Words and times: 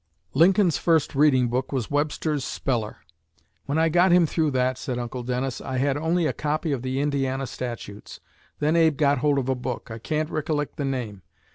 Lincoln's 0.33 0.79
first 0.79 1.13
reading 1.13 1.47
book 1.47 1.71
was 1.71 1.91
Webster's 1.91 2.43
Speller. 2.43 2.97
"When 3.67 3.77
I 3.77 3.87
got 3.89 4.11
him 4.11 4.25
through 4.25 4.49
that," 4.57 4.79
said 4.79 4.97
Uncle 4.97 5.21
Dennis, 5.21 5.61
"I 5.61 5.77
had 5.77 5.95
only 5.95 6.25
a 6.25 6.33
copy 6.33 6.71
of 6.71 6.81
the 6.81 6.99
Indiana 6.99 7.45
Statutes. 7.45 8.19
Then 8.57 8.75
Abe 8.75 8.97
got 8.97 9.19
hold 9.19 9.37
of 9.37 9.47
a 9.47 9.53
book. 9.53 9.91
I 9.91 9.99
can't 9.99 10.31
rikkilect 10.31 10.77
the 10.77 10.85
name. 10.85 11.21